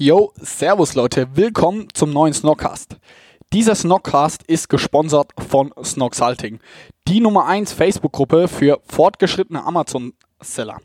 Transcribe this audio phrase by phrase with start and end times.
[0.00, 2.98] Yo, Servus Leute, willkommen zum neuen Snockcast.
[3.52, 6.60] Dieser Snockcast ist gesponsert von Snocksalting,
[7.08, 10.78] die Nummer 1 Facebook-Gruppe für fortgeschrittene Amazon-Seller.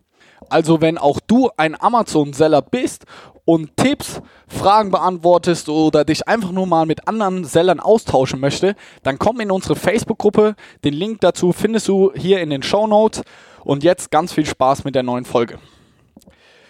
[0.49, 3.05] Also wenn auch du ein Amazon-Seller bist
[3.45, 9.19] und Tipps, Fragen beantwortest oder dich einfach nur mal mit anderen Sellern austauschen möchte, dann
[9.19, 10.55] komm in unsere Facebook-Gruppe.
[10.83, 13.21] Den Link dazu findest du hier in den Show Notes.
[13.63, 15.59] Und jetzt ganz viel Spaß mit der neuen Folge.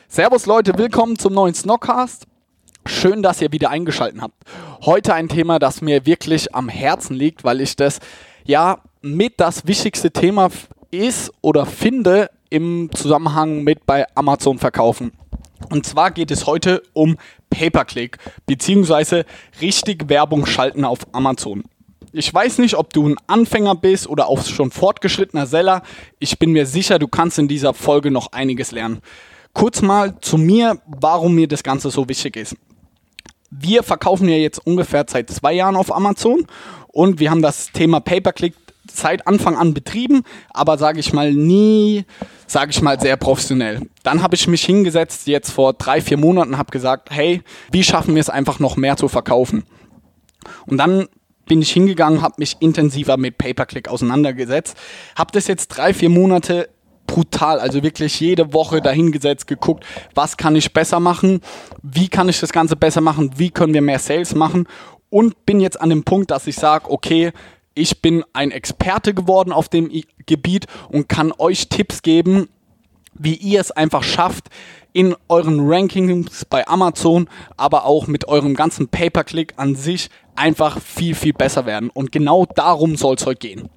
[0.10, 2.28] Servus Leute, willkommen zum neuen Snockcast.
[2.86, 4.44] Schön, dass ihr wieder eingeschaltet habt.
[4.82, 8.00] Heute ein Thema, das mir wirklich am Herzen liegt, weil ich das
[8.46, 10.50] ja mit das wichtigste Thema
[10.91, 15.14] ist oder finde im Zusammenhang mit bei Amazon verkaufen.
[15.70, 17.18] Und zwar geht es heute um
[17.50, 19.26] Pay-per-Click beziehungsweise
[19.62, 21.63] richtig Werbung schalten auf Amazon.
[22.12, 25.84] Ich weiß nicht, ob du ein Anfänger bist oder auch schon fortgeschrittener Seller.
[26.20, 29.00] Ich bin mir sicher, du kannst in dieser Folge noch einiges lernen.
[29.54, 32.55] Kurz mal zu mir, warum mir das Ganze so wichtig ist
[33.59, 36.46] wir verkaufen ja jetzt ungefähr seit zwei Jahren auf Amazon
[36.87, 38.54] und wir haben das Thema Pay-per-Click
[38.91, 42.05] seit Anfang an betrieben, aber sage ich mal nie,
[42.48, 43.82] sage ich mal sehr professionell.
[44.04, 48.15] Dann habe ich mich hingesetzt, jetzt vor drei, vier Monaten, habe gesagt, hey, wie schaffen
[48.15, 49.63] wir es einfach noch mehr zu verkaufen?
[50.65, 51.07] Und dann
[51.45, 54.77] bin ich hingegangen, habe mich intensiver mit Pay-per-Click auseinandergesetzt,
[55.17, 56.70] habe das jetzt drei, vier Monate
[57.14, 57.60] brutal.
[57.60, 61.42] Also wirklich jede Woche dahingesetzt, geguckt, was kann ich besser machen,
[61.84, 64.68] wie kann ich das Ganze besser machen, wie können wir mehr Sales machen
[65.12, 67.31] und bin jetzt an dem Punkt, dass ich sage, okay,
[67.75, 69.91] ich bin ein Experte geworden auf dem
[70.25, 72.50] Gebiet und kann euch Tipps geben,
[73.14, 74.46] wie ihr es einfach schafft,
[74.91, 81.14] in euren Rankings bei Amazon, aber auch mit eurem ganzen Pay-per-Click an sich einfach viel,
[81.14, 81.91] viel besser werden.
[81.91, 83.69] Und genau darum soll es heute gehen.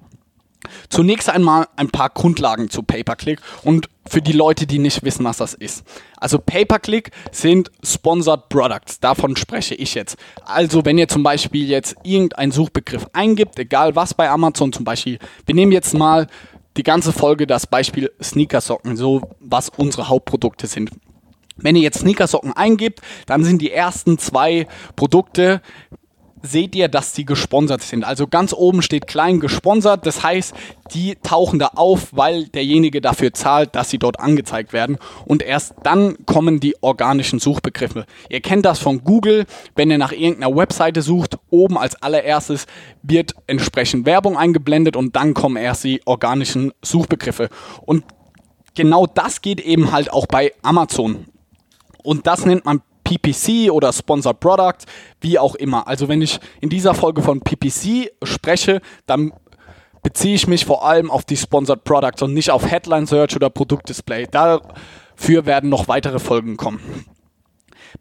[0.89, 5.37] Zunächst einmal ein paar Grundlagen zu Pay-per-Click und für die Leute, die nicht wissen, was
[5.37, 5.83] das ist.
[6.17, 10.17] Also Pay-per-Click sind Sponsored Products, davon spreche ich jetzt.
[10.45, 15.19] Also wenn ihr zum Beispiel jetzt irgendeinen Suchbegriff eingibt, egal was bei Amazon zum Beispiel,
[15.45, 16.27] wir nehmen jetzt mal
[16.77, 20.91] die ganze Folge das Beispiel Sneakersocken, so was unsere Hauptprodukte sind.
[21.57, 25.61] Wenn ihr jetzt Sneakersocken eingibt, dann sind die ersten zwei Produkte
[26.51, 28.03] seht ihr, dass sie gesponsert sind.
[28.03, 30.05] Also ganz oben steht klein gesponsert.
[30.05, 30.53] Das heißt,
[30.93, 34.97] die tauchen da auf, weil derjenige dafür zahlt, dass sie dort angezeigt werden.
[35.25, 38.05] Und erst dann kommen die organischen Suchbegriffe.
[38.29, 39.45] Ihr kennt das von Google.
[39.75, 42.65] Wenn ihr nach irgendeiner Webseite sucht, oben als allererstes
[43.03, 47.49] wird entsprechend Werbung eingeblendet und dann kommen erst die organischen Suchbegriffe.
[47.85, 48.03] Und
[48.75, 51.25] genau das geht eben halt auch bei Amazon.
[52.03, 54.85] Und das nennt man PPC oder Sponsored Product,
[55.21, 55.87] wie auch immer.
[55.87, 59.31] Also wenn ich in dieser Folge von PPC spreche, dann
[60.03, 63.49] beziehe ich mich vor allem auf die Sponsored Products und nicht auf Headline Search oder
[63.49, 64.27] Produktdisplay.
[64.29, 67.05] Dafür werden noch weitere Folgen kommen.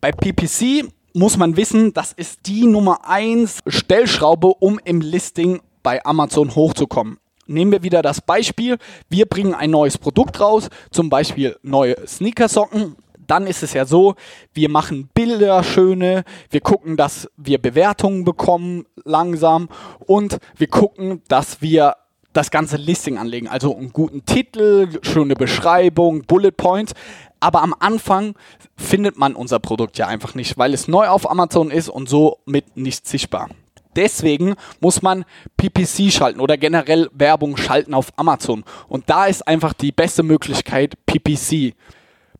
[0.00, 6.04] Bei PPC muss man wissen, das ist die Nummer 1 Stellschraube, um im Listing bei
[6.04, 7.18] Amazon hochzukommen.
[7.46, 8.76] Nehmen wir wieder das Beispiel.
[9.08, 12.96] Wir bringen ein neues Produkt raus, zum Beispiel neue Sneakersocken
[13.26, 14.14] dann ist es ja so,
[14.52, 19.68] wir machen Bilder schöne, wir gucken, dass wir Bewertungen bekommen langsam
[20.06, 21.96] und wir gucken, dass wir
[22.36, 23.48] das ganze Listing anlegen.
[23.48, 26.92] Also einen guten Titel, schöne Beschreibung, Bullet Points.
[27.40, 28.34] Aber am Anfang
[28.76, 32.76] findet man unser Produkt ja einfach nicht, weil es neu auf Amazon ist und somit
[32.76, 33.48] nicht sichtbar.
[33.96, 35.24] Deswegen muss man
[35.56, 38.62] PPC schalten oder generell Werbung schalten auf Amazon.
[38.88, 41.74] Und da ist einfach die beste Möglichkeit PPC.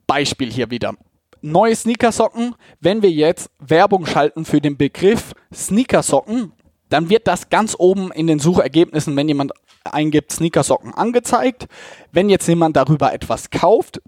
[0.06, 0.94] Beispiel hier wieder.
[1.42, 2.54] Neue Sneakersocken.
[2.80, 6.52] Wenn wir jetzt Werbung schalten für den Begriff Sneakersocken,
[6.88, 9.52] dann wird das ganz oben in den Suchergebnissen, wenn jemand
[9.84, 11.66] eingibt Sneakersocken angezeigt.
[12.12, 14.00] Wenn jetzt jemand darüber etwas kauft,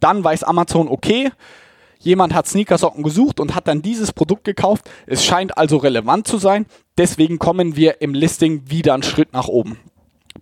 [0.00, 1.30] dann weiß Amazon, okay,
[2.00, 4.90] jemand hat Sneakersocken gesucht und hat dann dieses Produkt gekauft.
[5.06, 6.66] Es scheint also relevant zu sein.
[6.98, 9.78] Deswegen kommen wir im Listing wieder einen Schritt nach oben.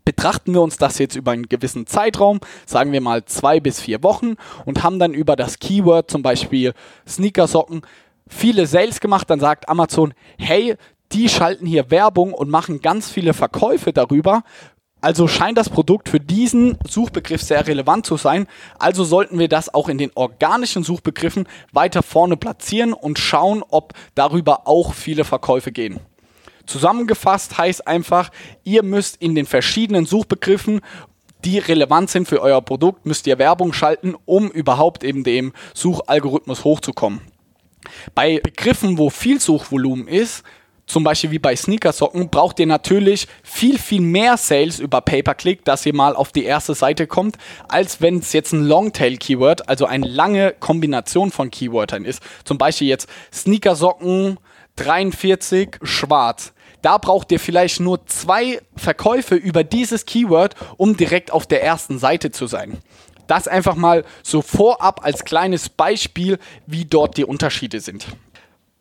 [0.05, 4.03] Betrachten wir uns das jetzt über einen gewissen Zeitraum, sagen wir mal zwei bis vier
[4.03, 6.73] Wochen und haben dann über das Keyword zum Beispiel
[7.07, 7.83] Sneakersocken
[8.29, 10.77] viele Sales gemacht, dann sagt Amazon, hey,
[11.13, 14.43] die schalten hier Werbung und machen ganz viele Verkäufe darüber.
[15.01, 18.47] Also scheint das Produkt für diesen Suchbegriff sehr relevant zu sein.
[18.79, 23.95] Also sollten wir das auch in den organischen Suchbegriffen weiter vorne platzieren und schauen, ob
[24.15, 25.99] darüber auch viele Verkäufe gehen.
[26.67, 28.31] Zusammengefasst heißt einfach,
[28.65, 30.81] ihr müsst in den verschiedenen Suchbegriffen
[31.45, 36.65] die relevant sind für euer Produkt, müsst ihr Werbung schalten, um überhaupt eben dem Suchalgorithmus
[36.65, 37.21] hochzukommen.
[38.15, 40.45] Bei Begriffen, wo viel Suchvolumen ist,
[40.87, 45.87] zum Beispiel wie bei Sneakersocken, braucht ihr natürlich viel, viel mehr Sales über Pay-Per-Click, dass
[45.87, 47.39] ihr mal auf die erste Seite kommt,
[47.69, 52.23] als wenn es jetzt ein Longtail-Keyword, also eine lange Kombination von Keywörtern ist.
[52.45, 54.39] Zum Beispiel jetzt Sneakersocken
[54.77, 56.53] 43 schwarz.
[56.83, 61.99] Da braucht ihr vielleicht nur zwei Verkäufe über dieses Keyword, um direkt auf der ersten
[61.99, 62.79] Seite zu sein.
[63.29, 68.07] Das einfach mal so vorab als kleines Beispiel, wie dort die Unterschiede sind.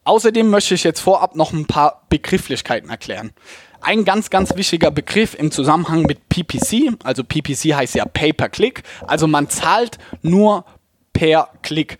[0.03, 3.33] Außerdem möchte ich jetzt vorab noch ein paar Begrifflichkeiten erklären.
[3.81, 9.27] Ein ganz, ganz wichtiger Begriff im Zusammenhang mit PPC, also PPC heißt ja Pay-per-Click, also
[9.27, 10.65] man zahlt nur
[11.13, 11.97] per Klick.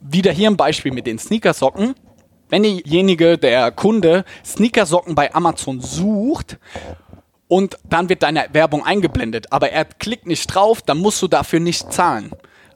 [0.00, 1.94] Wieder hier ein Beispiel mit den Sneakersocken.
[2.48, 6.58] Wenn derjenige, der Kunde, Sneakersocken bei Amazon sucht
[7.48, 11.60] und dann wird deine Werbung eingeblendet, aber er klickt nicht drauf, dann musst du dafür
[11.60, 12.30] nicht zahlen.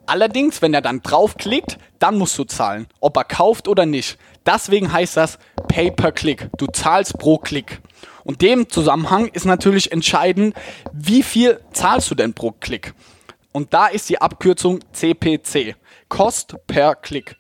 [0.07, 4.19] Allerdings, wenn er dann draufklickt, dann musst du zahlen, ob er kauft oder nicht.
[4.45, 5.39] Deswegen heißt das
[5.69, 6.49] Pay per Click.
[6.59, 7.81] Du zahlst pro Klick.
[8.25, 10.55] Und dem Zusammenhang ist natürlich entscheidend,
[10.93, 12.93] wie viel zahlst du denn pro Klick?
[13.53, 15.77] Und da ist die Abkürzung CPC.
[16.09, 17.37] Cost per Klick.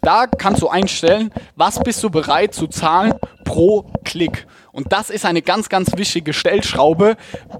[0.00, 3.14] Da kannst du einstellen, was bist du bereit zu zahlen
[3.44, 4.46] pro Klick.
[4.72, 7.16] Und das ist eine ganz, ganz wichtige Stellschraube,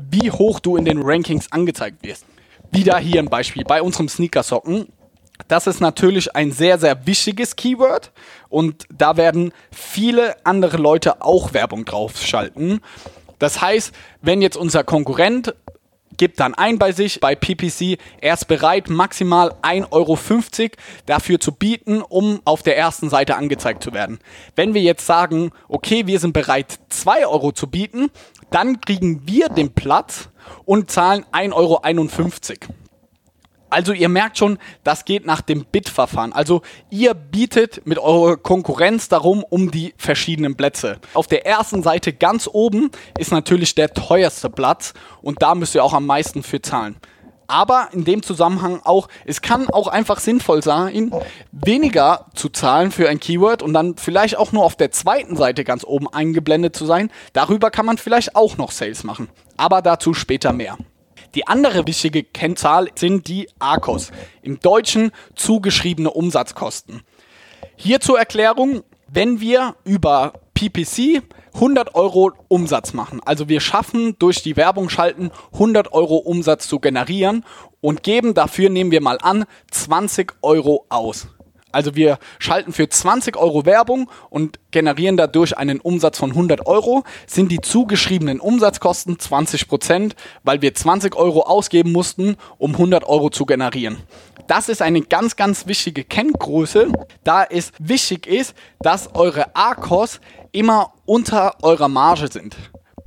[0.08, 2.24] wie hoch du in den Rankings angezeigt wirst.
[2.70, 4.86] Wieder hier ein Beispiel bei unserem Sneakersocken.
[5.48, 8.12] Das ist natürlich ein sehr, sehr wichtiges Keyword
[8.48, 12.80] und da werden viele andere Leute auch Werbung draufschalten.
[13.38, 15.54] Das heißt, wenn jetzt unser Konkurrent
[16.18, 20.18] gibt dann ein bei sich bei PPC, er ist bereit, maximal 1,50 Euro
[21.06, 24.18] dafür zu bieten, um auf der ersten Seite angezeigt zu werden.
[24.54, 28.10] Wenn wir jetzt sagen, okay, wir sind bereit, 2 Euro zu bieten,
[28.50, 30.28] dann kriegen wir den Platz
[30.64, 31.80] und zahlen 1,51 Euro.
[33.70, 36.32] Also ihr merkt schon, das geht nach dem Bid-Verfahren.
[36.32, 40.98] Also ihr bietet mit eurer Konkurrenz darum um die verschiedenen Plätze.
[41.14, 45.84] Auf der ersten Seite ganz oben ist natürlich der teuerste Platz und da müsst ihr
[45.84, 46.96] auch am meisten für zahlen.
[47.50, 51.10] Aber in dem Zusammenhang auch, es kann auch einfach sinnvoll sein,
[51.50, 55.64] weniger zu zahlen für ein Keyword und dann vielleicht auch nur auf der zweiten Seite
[55.64, 57.10] ganz oben eingeblendet zu sein.
[57.32, 59.30] Darüber kann man vielleicht auch noch Sales machen.
[59.56, 60.76] Aber dazu später mehr.
[61.34, 64.10] Die andere wichtige Kennzahl sind die ARCOS,
[64.42, 67.02] im Deutschen zugeschriebene Umsatzkosten.
[67.76, 71.22] Hier zur Erklärung, wenn wir über PPC
[71.54, 76.78] 100 Euro Umsatz machen, also wir schaffen durch die Werbung schalten 100 Euro Umsatz zu
[76.78, 77.44] generieren
[77.80, 81.28] und geben dafür, nehmen wir mal an, 20 Euro aus.
[81.70, 87.04] Also wir schalten für 20 Euro Werbung und generieren dadurch einen Umsatz von 100 Euro,
[87.26, 93.30] sind die zugeschriebenen Umsatzkosten 20 Prozent, weil wir 20 Euro ausgeben mussten, um 100 Euro
[93.30, 93.98] zu generieren.
[94.46, 96.90] Das ist eine ganz, ganz wichtige Kenngröße,
[97.22, 100.20] da es wichtig ist, dass eure ARCOS
[100.52, 102.56] immer unter eurer Marge sind.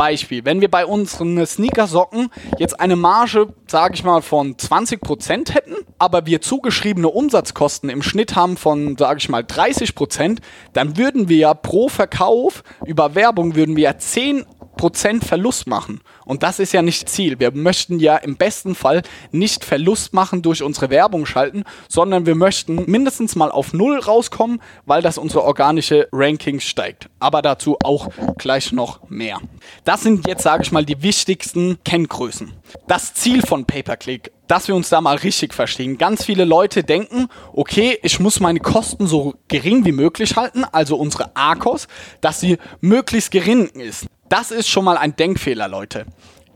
[0.01, 5.75] Beispiel, wenn wir bei unseren Sneakersocken jetzt eine Marge, sage ich mal, von 20% hätten,
[5.99, 10.39] aber wir zugeschriebene Umsatzkosten im Schnitt haben von, sage ich mal, 30%,
[10.73, 14.43] dann würden wir ja pro Verkauf über Werbung würden wir ja 10
[14.75, 16.01] Prozent Verlust machen.
[16.25, 17.39] Und das ist ja nicht Ziel.
[17.39, 19.01] Wir möchten ja im besten Fall
[19.31, 24.61] nicht Verlust machen durch unsere Werbung schalten, sondern wir möchten mindestens mal auf Null rauskommen,
[24.85, 27.09] weil das unsere organische Rankings steigt.
[27.19, 29.39] Aber dazu auch gleich noch mehr.
[29.83, 32.53] Das sind jetzt, sage ich mal, die wichtigsten Kenngrößen.
[32.87, 35.97] Das Ziel von Pay-Per-Click dass wir uns da mal richtig verstehen.
[35.97, 40.97] Ganz viele Leute denken, okay, ich muss meine Kosten so gering wie möglich halten, also
[40.97, 41.87] unsere ARCOS,
[42.19, 44.07] dass sie möglichst gering ist.
[44.31, 46.05] Das ist schon mal ein Denkfehler, Leute.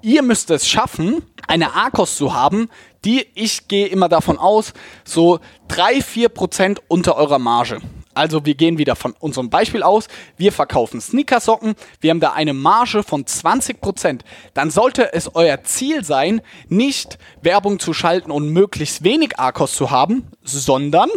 [0.02, 2.70] Ihr müsst es schaffen, eine ARKOS zu haben,
[3.04, 4.72] die, ich gehe immer davon aus,
[5.04, 7.82] so 3-4% unter eurer Marge.
[8.14, 10.08] Also wir gehen wieder von unserem Beispiel aus.
[10.38, 11.76] Wir verkaufen Sneakersocken.
[12.00, 14.22] Wir haben da eine Marge von 20%.
[14.54, 16.40] Dann sollte es euer Ziel sein,
[16.70, 21.10] nicht Werbung zu schalten und möglichst wenig ARKOS zu haben, sondern,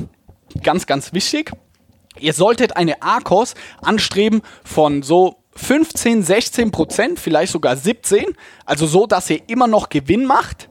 [0.65, 1.53] ganz, ganz wichtig,
[2.19, 8.25] ihr solltet eine ARKOS anstreben von so 15, 16 Prozent, vielleicht sogar 17.
[8.65, 10.69] Also so, dass ihr immer noch Gewinn macht,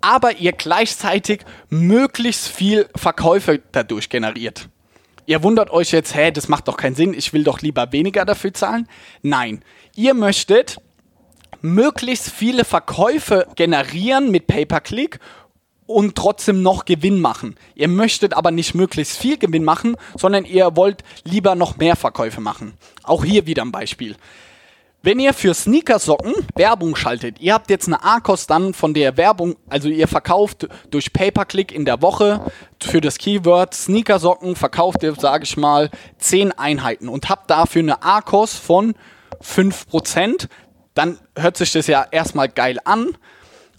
[0.00, 1.40] aber ihr gleichzeitig
[1.70, 4.68] möglichst viel Verkäufe dadurch generiert.
[5.24, 8.24] Ihr wundert euch jetzt, hä, das macht doch keinen Sinn, ich will doch lieber weniger
[8.24, 8.86] dafür zahlen.
[9.22, 9.64] Nein,
[9.96, 10.76] ihr möchtet
[11.62, 15.18] möglichst viele Verkäufe generieren mit Pay-per-Click
[15.86, 17.56] und trotzdem noch Gewinn machen.
[17.74, 22.40] Ihr möchtet aber nicht möglichst viel Gewinn machen, sondern ihr wollt lieber noch mehr Verkäufe
[22.40, 22.74] machen.
[23.02, 24.16] Auch hier wieder ein Beispiel.
[25.02, 29.54] Wenn ihr für Sneakersocken Werbung schaltet, ihr habt jetzt eine ARKOS dann von der Werbung,
[29.68, 32.40] also ihr verkauft durch Pay-Per-Click in der Woche
[32.82, 38.02] für das Keyword Sneakersocken, verkauft ihr, sage ich mal, 10 Einheiten und habt dafür eine
[38.02, 38.94] ARKOS von
[39.44, 40.48] 5%,
[40.94, 43.16] dann hört sich das ja erstmal geil an.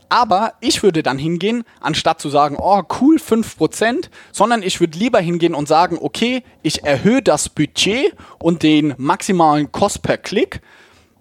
[0.09, 5.19] Aber ich würde dann hingehen, anstatt zu sagen, oh cool, 5%, sondern ich würde lieber
[5.19, 10.61] hingehen und sagen, okay, ich erhöhe das Budget und den maximalen Kost per Klick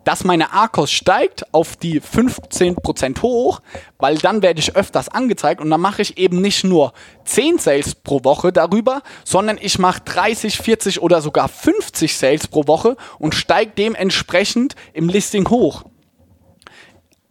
[0.06, 3.60] dass meine ARKOS steigt auf die 15% hoch,
[3.98, 6.92] weil dann werde ich öfters angezeigt und dann mache ich eben nicht nur
[7.24, 12.68] 10 Sales pro Woche darüber, sondern ich mache 30, 40 oder sogar 50 Sales pro
[12.68, 15.82] Woche und steige dementsprechend im Listing hoch.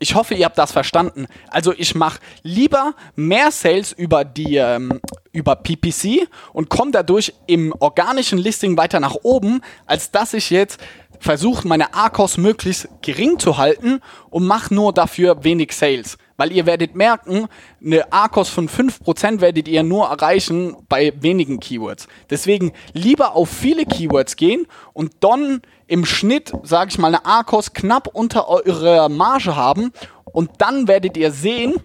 [0.05, 1.25] Ich hoffe, ihr habt das verstanden.
[1.49, 7.73] Also ich mache lieber mehr Sales über die ähm, über PPC und komme dadurch im
[7.79, 10.79] organischen Listing weiter nach oben, als dass ich jetzt
[11.19, 16.19] versuche, meine ARKOS möglichst gering zu halten und mache nur dafür wenig Sales.
[16.37, 17.47] Weil ihr werdet merken,
[17.83, 22.07] eine ARKOS von 5% werdet ihr nur erreichen bei wenigen Keywords.
[22.29, 27.73] Deswegen lieber auf viele Keywords gehen und dann im Schnitt, sage ich mal, eine ARKOS
[27.73, 29.91] knapp unter eurer Marge haben
[30.25, 31.75] und dann werdet ihr sehen,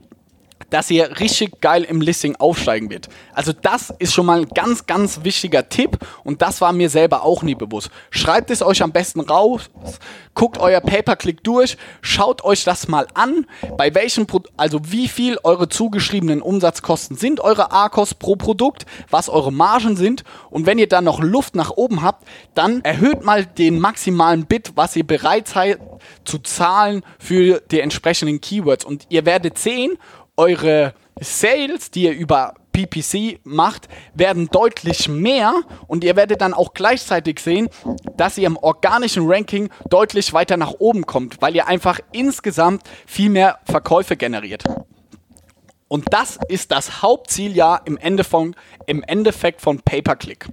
[0.71, 3.09] dass ihr richtig geil im Listing aufsteigen wird.
[3.33, 7.25] Also das ist schon mal ein ganz, ganz wichtiger Tipp und das war mir selber
[7.25, 7.91] auch nie bewusst.
[8.11, 9.71] Schreibt es euch am besten raus,
[10.35, 13.47] guckt euer Pay-Per-Click durch, schaut euch das mal an,
[13.77, 19.29] bei welchem, Pro also wie viel eure zugeschriebenen Umsatzkosten sind eure ARKOS pro Produkt, was
[19.29, 23.45] eure Margen sind und wenn ihr dann noch Luft nach oben habt, dann erhöht mal
[23.45, 25.79] den maximalen Bit, was ihr bereit seid
[26.25, 29.99] zu zahlen für die entsprechenden Keywords und ihr werdet sehen,
[30.41, 35.53] eure Sales, die ihr über PPC macht, werden deutlich mehr
[35.87, 37.69] und ihr werdet dann auch gleichzeitig sehen,
[38.17, 43.29] dass ihr im organischen Ranking deutlich weiter nach oben kommt, weil ihr einfach insgesamt viel
[43.29, 44.65] mehr Verkäufe generiert.
[45.89, 48.57] Und das ist das Hauptziel ja im, Ende von,
[48.87, 50.49] im Endeffekt von Pay-Per-Click.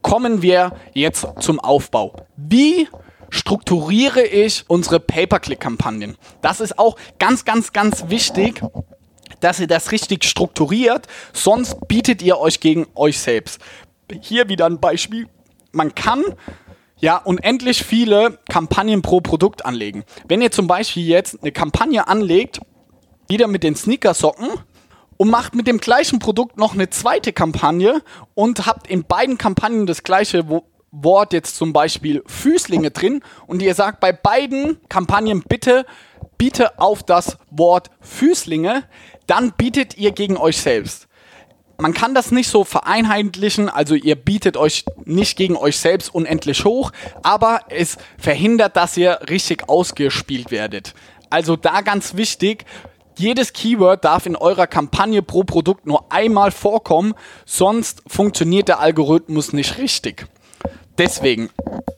[0.00, 2.14] Kommen wir jetzt zum Aufbau.
[2.36, 2.88] Wie
[3.30, 6.16] strukturiere ich unsere Pay-Per-Click-Kampagnen.
[6.42, 8.62] Das ist auch ganz, ganz, ganz wichtig,
[9.40, 13.60] dass ihr das richtig strukturiert, sonst bietet ihr euch gegen euch selbst.
[14.20, 15.28] Hier wieder ein Beispiel.
[15.72, 16.22] Man kann
[16.98, 20.04] ja unendlich viele Kampagnen pro Produkt anlegen.
[20.28, 22.60] Wenn ihr zum Beispiel jetzt eine Kampagne anlegt,
[23.28, 24.48] wieder mit den Sneakersocken,
[25.16, 28.02] und macht mit dem gleichen Produkt noch eine zweite Kampagne
[28.34, 30.46] und habt in beiden Kampagnen das gleiche
[30.90, 35.84] Wort jetzt zum Beispiel Füßlinge drin und ihr sagt bei beiden Kampagnen bitte,
[36.38, 38.84] biete auf das Wort Füßlinge,
[39.26, 41.08] dann bietet ihr gegen euch selbst.
[41.78, 46.64] Man kann das nicht so vereinheitlichen, also ihr bietet euch nicht gegen euch selbst unendlich
[46.64, 46.90] hoch,
[47.22, 50.94] aber es verhindert, dass ihr richtig ausgespielt werdet.
[51.28, 52.64] Also da ganz wichtig,
[53.18, 57.14] jedes Keyword darf in eurer Kampagne pro Produkt nur einmal vorkommen,
[57.44, 60.28] sonst funktioniert der Algorithmus nicht richtig.
[60.98, 61.50] Deswegen,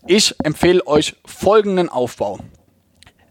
[0.07, 2.39] ich empfehle euch folgenden Aufbau.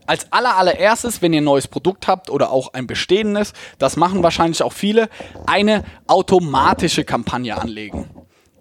[0.06, 4.64] Als allererstes, wenn ihr ein neues Produkt habt oder auch ein bestehendes, das machen wahrscheinlich
[4.64, 5.10] auch viele,
[5.46, 8.10] eine automatische Kampagne anlegen.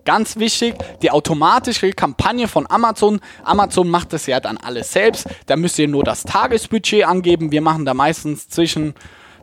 [0.05, 3.21] Ganz wichtig, die automatische Kampagne von Amazon.
[3.45, 5.29] Amazon macht das ja dann alles selbst.
[5.47, 7.53] Da müsst ihr nur das Tagesbudget angeben.
[7.53, 8.95] Wir machen da meistens zwischen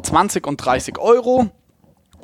[0.01, 1.49] 20 und 30 Euro.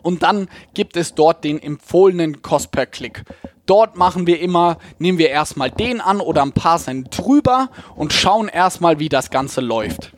[0.01, 3.23] Und dann gibt es dort den empfohlenen Cost per Klick.
[3.65, 8.13] Dort machen wir immer, nehmen wir erstmal den an oder ein paar Cent drüber und
[8.13, 10.11] schauen erstmal, wie das Ganze läuft.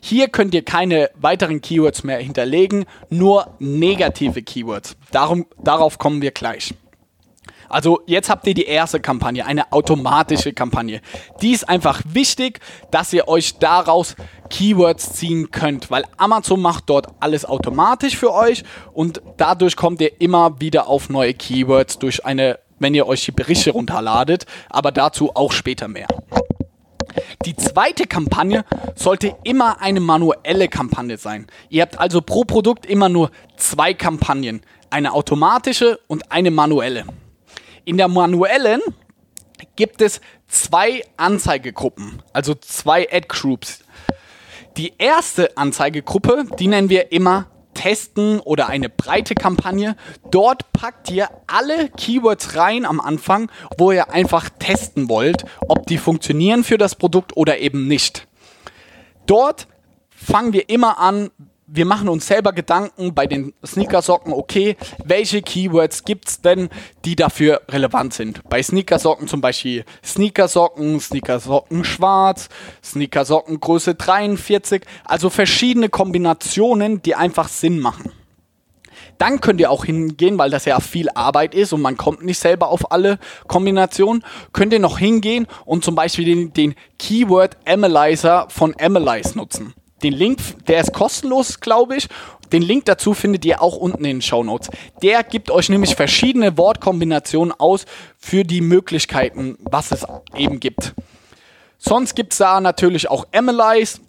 [0.00, 4.96] Hier könnt ihr keine weiteren Keywords mehr hinterlegen, nur negative Keywords.
[5.10, 6.74] Darum, darauf kommen wir gleich.
[7.68, 11.00] Also jetzt habt ihr die erste Kampagne, eine automatische Kampagne.
[11.42, 14.16] Die ist einfach wichtig, dass ihr euch daraus
[14.50, 20.20] Keywords ziehen könnt, weil Amazon macht dort alles automatisch für euch und dadurch kommt ihr
[20.20, 25.32] immer wieder auf neue Keywords durch eine, wenn ihr euch die Berichte runterladet, aber dazu
[25.34, 26.06] auch später mehr.
[27.44, 31.46] Die zweite Kampagne sollte immer eine manuelle Kampagne sein.
[31.68, 37.04] Ihr habt also pro Produkt immer nur zwei Kampagnen, eine automatische und eine manuelle.
[37.86, 38.80] In der manuellen
[39.76, 43.84] gibt es zwei Anzeigegruppen, also zwei Ad-Groups.
[44.76, 49.94] Die erste Anzeigegruppe, die nennen wir immer Testen oder eine breite Kampagne.
[50.32, 55.98] Dort packt ihr alle Keywords rein am Anfang, wo ihr einfach testen wollt, ob die
[55.98, 58.26] funktionieren für das Produkt oder eben nicht.
[59.26, 59.68] Dort
[60.10, 61.30] fangen wir immer an
[61.66, 66.68] wir machen uns selber Gedanken bei den Sneakersocken, okay, welche Keywords gibt es denn,
[67.04, 68.48] die dafür relevant sind?
[68.48, 72.48] Bei Sneakersocken zum Beispiel Sneakersocken, Sneakersocken schwarz,
[72.84, 78.12] Sneakersocken Größe 43, also verschiedene Kombinationen, die einfach Sinn machen.
[79.18, 82.38] Dann könnt ihr auch hingehen, weil das ja viel Arbeit ist und man kommt nicht
[82.38, 88.46] selber auf alle Kombinationen, könnt ihr noch hingehen und zum Beispiel den, den Keyword Analyzer
[88.50, 89.74] von Analyze nutzen.
[90.02, 92.08] Den Link, der ist kostenlos, glaube ich.
[92.52, 94.70] Den Link dazu findet ihr auch unten in den Show Notes.
[95.02, 97.86] Der gibt euch nämlich verschiedene Wortkombinationen aus
[98.18, 100.94] für die Möglichkeiten, was es eben gibt.
[101.78, 104.00] Sonst gibt es da natürlich auch Analyze,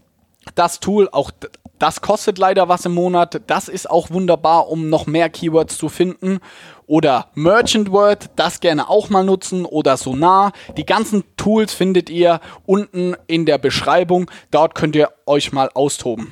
[0.56, 1.32] das Tool, auch
[1.79, 3.41] das kostet leider was im Monat.
[3.48, 6.39] Das ist auch wunderbar, um noch mehr Keywords zu finden.
[6.88, 9.65] Oder Merchant Word, das gerne auch mal nutzen.
[9.65, 10.53] Oder Sonar.
[10.77, 14.32] Die ganzen Tools findet ihr unten in der Beschreibung.
[14.51, 16.32] Dort könnt ihr euch mal austoben.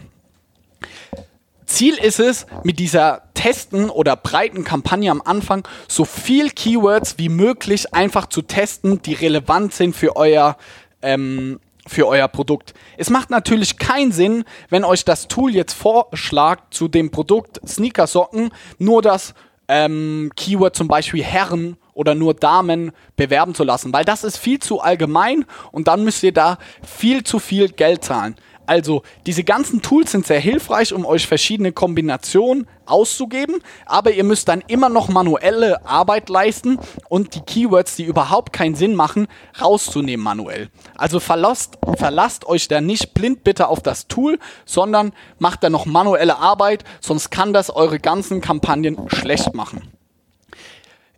[1.65, 7.29] Ziel ist es, mit dieser Testen oder breiten Kampagne am Anfang so viel Keywords wie
[7.29, 10.57] möglich einfach zu testen, die relevant sind für euer
[11.01, 12.73] ähm, für euer Produkt.
[12.97, 18.49] Es macht natürlich keinen Sinn, wenn euch das Tool jetzt vorschlägt zu dem Produkt Sneakersocken
[18.79, 19.35] nur das
[19.67, 24.59] ähm, Keyword zum Beispiel Herren oder nur Damen bewerben zu lassen, weil das ist viel
[24.59, 28.35] zu allgemein und dann müsst ihr da viel zu viel Geld zahlen.
[28.65, 34.47] Also diese ganzen Tools sind sehr hilfreich, um euch verschiedene Kombinationen auszugeben, aber ihr müsst
[34.47, 36.79] dann immer noch manuelle Arbeit leisten
[37.09, 39.27] und die Keywords, die überhaupt keinen Sinn machen,
[39.59, 40.69] rauszunehmen manuell.
[40.95, 45.85] Also verlasst, verlasst euch da nicht blind bitte auf das Tool, sondern macht da noch
[45.85, 49.94] manuelle Arbeit, sonst kann das eure ganzen Kampagnen schlecht machen.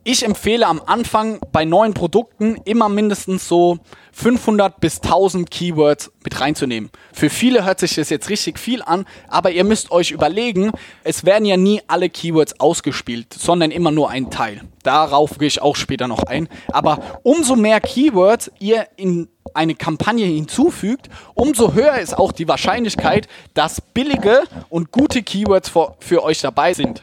[0.09, 3.79] Ich empfehle am Anfang bei neuen Produkten immer mindestens so
[4.13, 6.91] 500 bis 1000 Keywords mit reinzunehmen.
[7.11, 10.71] Für viele hört sich das jetzt richtig viel an, aber ihr müsst euch überlegen,
[11.03, 14.61] es werden ja nie alle Keywords ausgespielt, sondern immer nur ein Teil.
[14.81, 16.47] Darauf gehe ich auch später noch ein.
[16.71, 23.27] Aber umso mehr Keywords ihr in eine Kampagne hinzufügt, umso höher ist auch die Wahrscheinlichkeit,
[23.53, 27.01] dass billige und gute Keywords für, euch dabei sind.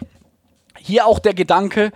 [0.79, 1.93] Hier auch der Gedanke,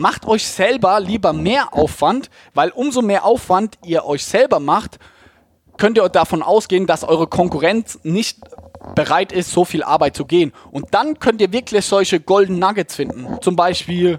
[0.00, 4.98] macht euch selber lieber mehr Aufwand, weil umso mehr Aufwand ihr euch selber macht,
[5.76, 8.38] könnt ihr davon ausgehen, dass eure Konkurrenz nicht
[8.94, 10.52] bereit ist, so viel Arbeit zu gehen.
[10.70, 13.38] Und dann könnt ihr wirklich solche Golden Nuggets finden.
[13.42, 14.18] Zum Beispiel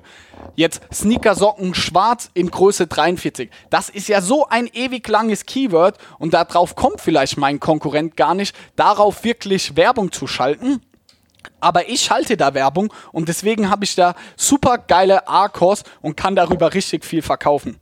[0.56, 3.50] jetzt Sneakersocken schwarz in Größe 43.
[3.70, 8.36] Das ist ja so ein ewig langes Keyword und darauf kommt vielleicht mein Konkurrent gar
[8.36, 10.82] nicht, darauf wirklich Werbung zu schalten.
[11.60, 16.36] Aber ich schalte da Werbung und deswegen habe ich da super geile A-Kurs und kann
[16.36, 17.78] darüber richtig viel verkaufen.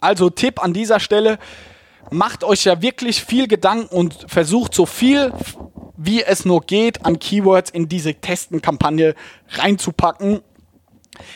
[0.00, 1.38] Also Tipp an dieser Stelle,
[2.10, 5.32] macht euch ja wirklich viel Gedanken und versucht so viel
[6.02, 9.14] wie es nur geht an Keywords in diese Testenkampagne
[9.50, 10.40] reinzupacken.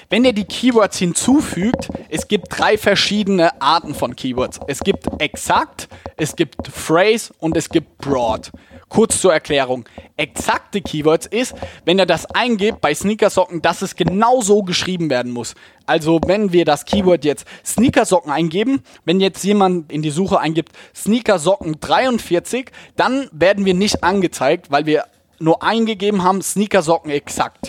[0.08, 4.60] Wenn ihr die Keywords hinzufügt, es gibt drei verschiedene Arten von Keywords.
[4.66, 8.50] Es gibt exakt, es gibt phrase und es gibt broad.
[8.88, 9.84] Kurz zur Erklärung.
[10.16, 15.32] Exakte Keywords ist, wenn ihr das eingebt bei Sneakersocken, dass es genau so geschrieben werden
[15.32, 15.54] muss.
[15.86, 20.72] Also wenn wir das Keyword jetzt Sneakersocken eingeben, wenn jetzt jemand in die Suche eingibt
[20.94, 25.04] Sneakersocken 43, dann werden wir nicht angezeigt, weil wir
[25.38, 27.68] nur eingegeben haben Sneakersocken exakt.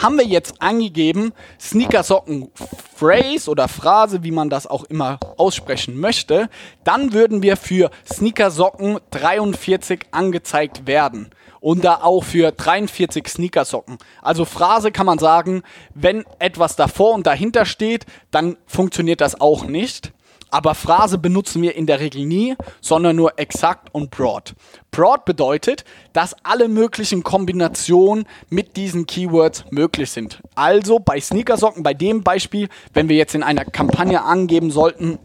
[0.00, 2.50] Haben wir jetzt angegeben, Sneakersocken
[2.96, 6.48] Phrase oder Phrase, wie man das auch immer aussprechen möchte,
[6.84, 11.30] dann würden wir für Sneakersocken 43 angezeigt werden.
[11.60, 13.98] Und da auch für 43 Sneakersocken.
[14.20, 15.62] Also Phrase kann man sagen,
[15.94, 20.12] wenn etwas davor und dahinter steht, dann funktioniert das auch nicht.
[20.52, 24.54] Aber Phrase benutzen wir in der Regel nie, sondern nur exakt und broad.
[24.90, 30.42] Broad bedeutet, dass alle möglichen Kombinationen mit diesen Keywords möglich sind.
[30.54, 35.18] Also bei Sneakersocken, bei dem Beispiel, wenn wir jetzt in einer Kampagne angeben sollten,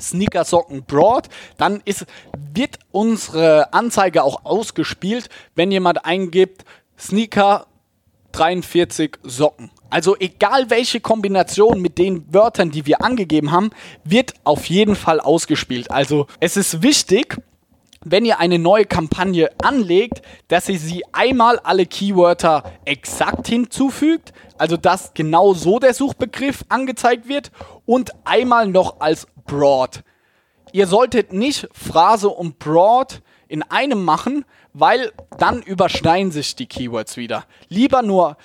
[0.00, 2.04] Sneakersocken Broad, dann ist,
[2.52, 6.64] wird unsere Anzeige auch ausgespielt, wenn jemand eingibt
[6.98, 7.68] Sneaker
[8.32, 9.70] 43 Socken.
[9.94, 13.70] Also egal welche Kombination mit den Wörtern, die wir angegeben haben,
[14.02, 15.88] wird auf jeden Fall ausgespielt.
[15.92, 17.40] Also es ist wichtig,
[18.04, 24.76] wenn ihr eine neue Kampagne anlegt, dass ihr sie einmal alle Keywörter exakt hinzufügt, also
[24.76, 27.52] dass genau so der Suchbegriff angezeigt wird
[27.86, 30.02] und einmal noch als broad.
[30.72, 37.16] Ihr solltet nicht Phrase und broad in einem machen, weil dann überschneiden sich die Keywords
[37.16, 37.44] wieder.
[37.68, 38.36] Lieber nur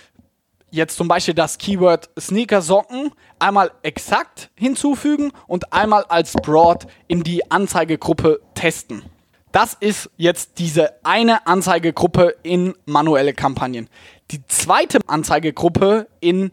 [0.71, 7.49] jetzt zum Beispiel das Keyword Sneaker-Socken einmal exakt hinzufügen und einmal als Broad in die
[7.49, 9.03] Anzeigegruppe testen.
[9.51, 13.89] Das ist jetzt diese eine Anzeigegruppe in manuelle Kampagnen.
[14.31, 16.51] Die zweite Anzeigegruppe in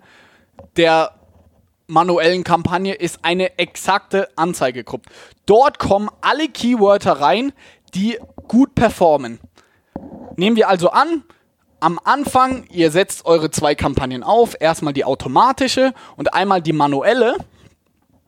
[0.76, 1.12] der
[1.86, 5.10] manuellen Kampagne ist eine exakte Anzeigegruppe.
[5.44, 7.52] Dort kommen alle Keywörter rein,
[7.94, 9.40] die gut performen.
[10.36, 11.22] Nehmen wir also an,
[11.86, 17.36] am Anfang, ihr setzt eure zwei Kampagnen auf, erstmal die automatische und einmal die manuelle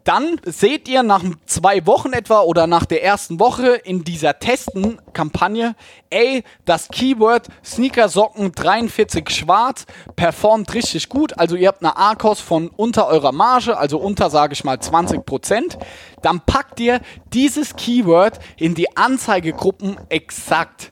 [0.08, 5.76] dann seht ihr nach zwei Wochen etwa oder nach der ersten Woche in dieser Testen-Kampagne,
[6.08, 9.84] ey, das Keyword Sneakersocken 43 schwarz
[10.16, 11.38] performt richtig gut.
[11.38, 15.76] Also ihr habt eine A-Kost von unter eurer Marge, also unter, sage ich mal, 20%.
[16.22, 17.02] Dann packt ihr
[17.34, 20.90] dieses Keyword in die Anzeigegruppen exakt.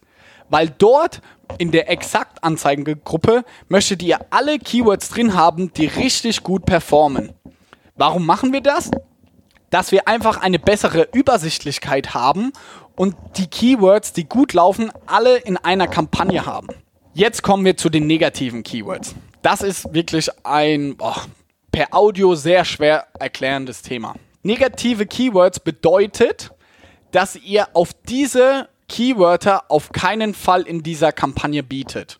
[0.51, 1.23] Weil dort
[1.59, 7.33] in der Exakt-Anzeigengruppe möchtet ihr alle Keywords drin haben, die richtig gut performen.
[7.95, 8.91] Warum machen wir das?
[9.71, 12.53] Dass wir einfach eine bessere Übersichtlichkeit haben
[12.95, 16.69] und die Keywords, die gut laufen, alle in einer Kampagne haben.
[17.15, 19.15] Jetzt kommen wir zu den negativen Keywords.
[19.43, 21.15] Das ist wirklich ein oh,
[21.73, 24.15] per Audio sehr schwer erklärendes Thema.
[24.43, 26.51] Negative Keywords bedeutet,
[27.11, 32.19] dass ihr auf diese Keywörter auf keinen Fall in dieser Kampagne bietet.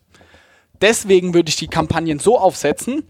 [0.81, 3.03] Deswegen würde ich die Kampagnen so aufsetzen,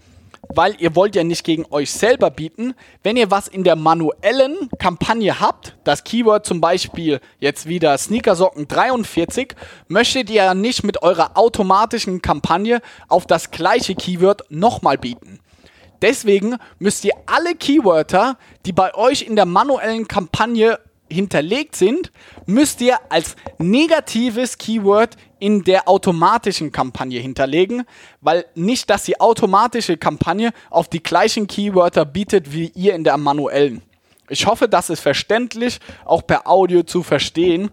[0.49, 2.73] weil ihr wollt ja nicht gegen euch selber bieten.
[3.03, 8.67] Wenn ihr was in der manuellen Kampagne habt, das Keyword zum Beispiel jetzt wieder Sneakersocken
[8.67, 9.55] 43,
[9.87, 15.39] möchtet ihr ja nicht mit eurer automatischen Kampagne auf das gleiche Keyword nochmal bieten.
[16.01, 22.11] Deswegen müsst ihr alle Keywörter, die bei euch in der manuellen Kampagne hinterlegt sind,
[22.45, 27.83] müsst ihr als negatives Keyword in der automatischen Kampagne hinterlegen,
[28.21, 33.17] weil nicht, dass die automatische Kampagne auf die gleichen Keywörter bietet wie ihr in der
[33.17, 33.81] manuellen.
[34.29, 37.69] Ich hoffe, das ist verständlich, auch per Audio zu verstehen.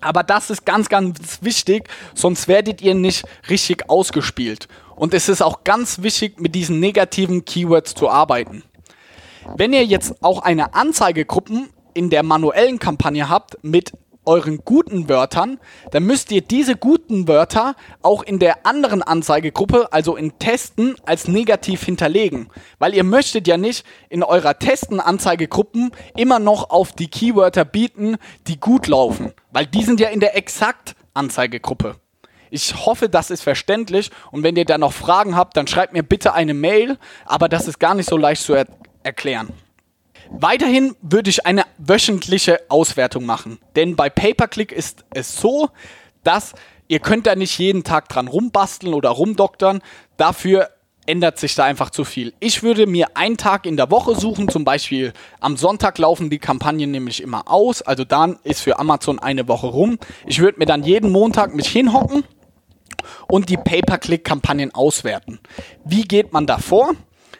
[0.00, 4.68] Aber das ist ganz, ganz wichtig, sonst werdet ihr nicht richtig ausgespielt.
[4.94, 8.62] Und es ist auch ganz wichtig, mit diesen negativen Keywords zu arbeiten.
[9.56, 13.92] Wenn ihr jetzt auch eine Anzeigegruppen in der manuellen Kampagne habt mit
[14.24, 15.58] euren guten Wörtern,
[15.90, 21.26] dann müsst ihr diese guten Wörter auch in der anderen Anzeigegruppe, also in Testen, als
[21.26, 22.50] negativ hinterlegen.
[22.78, 28.60] Weil ihr möchtet ja nicht in eurer Testen-Anzeigegruppen immer noch auf die Keywörter bieten, die
[28.60, 29.32] gut laufen.
[29.50, 31.96] Weil die sind ja in der Exakt-Anzeigegruppe.
[32.50, 36.04] Ich hoffe, das ist verständlich und wenn ihr da noch Fragen habt, dann schreibt mir
[36.04, 38.66] bitte eine Mail, aber das ist gar nicht so leicht zu er
[39.02, 39.52] erklären.
[40.30, 45.70] Weiterhin würde ich eine wöchentliche Auswertung machen, denn bei Pay-per-Click ist es so,
[46.22, 46.54] dass
[46.86, 49.80] ihr könnt da nicht jeden Tag dran rumbasteln oder rumdoktern.
[50.16, 50.70] Dafür
[51.06, 52.34] ändert sich da einfach zu viel.
[52.38, 56.38] Ich würde mir einen Tag in der Woche suchen, zum Beispiel am Sonntag laufen die
[56.38, 59.98] Kampagnen nämlich immer aus, also dann ist für Amazon eine Woche rum.
[60.26, 62.24] Ich würde mir dann jeden Montag mich hinhocken
[63.26, 65.40] und die Pay-per-Click-Kampagnen auswerten.
[65.84, 66.92] Wie geht man da vor?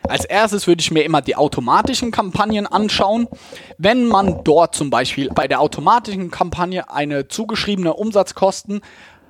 [0.08, 3.28] Als erstes würde ich mir immer die automatischen Kampagnen anschauen.
[3.76, 8.80] Wenn man dort zum Beispiel bei der automatischen Kampagne eine zugeschriebene Umsatzkosten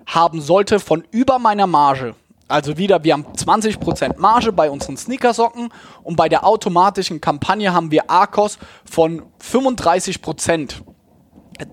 [0.06, 2.14] haben sollte von über meiner Marge,
[2.46, 5.70] also wieder, wir haben 20% Marge bei unseren Sneakersocken
[6.04, 10.76] und bei der automatischen Kampagne haben wir ARKOS von 35%.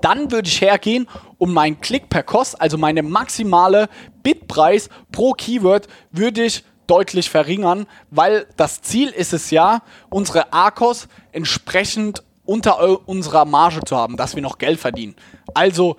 [0.01, 3.87] Dann würde ich hergehen und meinen Klick per Kost, also meine maximale
[4.23, 11.07] Bitpreis pro Keyword, würde ich deutlich verringern, weil das Ziel ist es ja, unsere ARKOS
[11.31, 15.15] entsprechend unter unserer Marge zu haben, dass wir noch Geld verdienen.
[15.53, 15.95] Also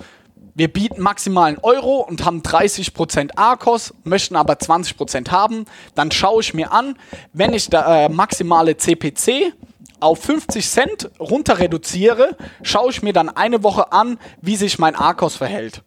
[0.54, 5.66] wir bieten maximal einen Euro und haben 30% ARKOS, möchten aber 20% haben.
[5.94, 6.96] Dann schaue ich mir an,
[7.34, 9.52] wenn ich der äh, maximale CPC
[10.00, 14.94] auf 50 Cent runter reduziere, schaue ich mir dann eine Woche an, wie sich mein
[14.94, 15.82] ARKOS verhält.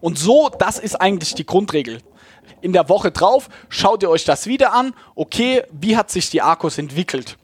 [0.00, 2.00] Und so, das ist eigentlich die Grundregel
[2.60, 4.94] in der Woche drauf schaut ihr euch das wieder an.
[5.14, 7.36] Okay, wie hat sich die Akkus entwickelt?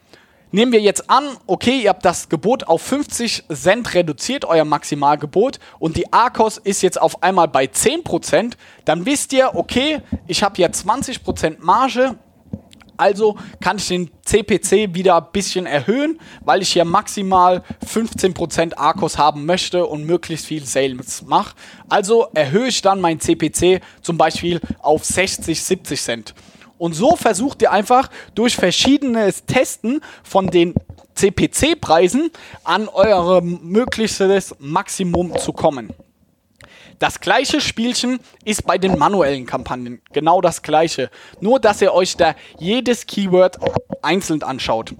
[0.54, 5.58] Nehmen wir jetzt an, okay, ihr habt das Gebot auf 50 Cent reduziert, euer Maximalgebot,
[5.78, 8.52] und die ARKOS ist jetzt auf einmal bei 10%,
[8.84, 12.16] dann wisst ihr, okay, ich habe ja 20% Marge,
[13.02, 19.18] also kann ich den CPC wieder ein bisschen erhöhen, weil ich hier maximal 15% Akkus
[19.18, 21.56] haben möchte und möglichst viel Sales mache.
[21.88, 26.34] Also erhöhe ich dann mein CPC zum Beispiel auf 60, 70 Cent.
[26.78, 30.74] Und so versucht ihr einfach durch verschiedenes Testen von den
[31.14, 32.30] CPC-Preisen
[32.64, 35.90] an eurem möglichstes Maximum zu kommen.
[37.02, 40.00] Das gleiche Spielchen ist bei den manuellen Kampagnen.
[40.12, 41.10] Genau das gleiche.
[41.40, 43.58] Nur, dass ihr euch da jedes Keyword
[44.02, 44.94] einzeln anschaut.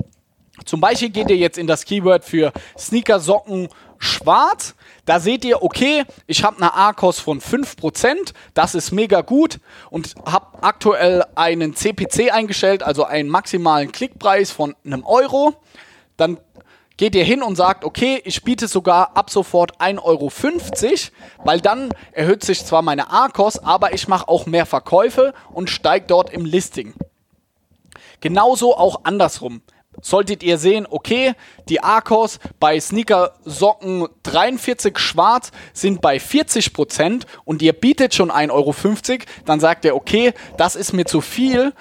[0.65, 4.75] Zum Beispiel geht ihr jetzt in das Keyword für Sneaker, Socken, schwarz.
[5.05, 10.17] Da seht ihr, okay, ich habe eine ARKOS von 5%, das ist mega gut und
[10.27, 15.55] habe aktuell einen CPC eingestellt, also einen maximalen Klickpreis von einem Euro.
[16.17, 16.39] Dann
[17.03, 20.31] geht ihr hin und sagt, okay, ich biete sogar ab sofort 1,50 Euro,
[21.45, 26.07] weil dann erhöht sich zwar meine ARKOS, aber ich mache auch mehr Verkäufe und steige
[26.07, 26.95] dort im Listing.
[28.21, 29.63] Genauso auch andersrum
[30.01, 31.35] solltet ihr sehen, okay,
[31.69, 38.51] die Arcos bei Sneaker Socken 43 schwarz sind bei 40% und ihr bietet schon 1,50
[38.53, 38.75] Euro,
[39.45, 41.75] dann sagt ihr, okay, das ist mir zu viel,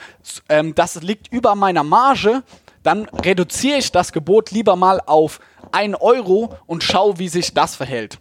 [0.50, 2.44] ähm, das liegt über meiner Marge,
[2.84, 5.40] dann reduziere ich das Gebot lieber mal auf
[5.72, 8.20] 1 Euro und schau, wie sich das verhält.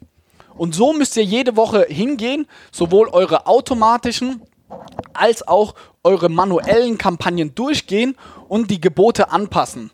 [0.57, 4.43] Und so müsst ihr jede Woche hingehen, sowohl eure automatischen
[5.15, 8.17] als auch eure manuellen Kampagnen durchgehen
[8.49, 9.91] und die Gebote anpassen.